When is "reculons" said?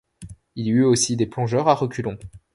1.75-2.17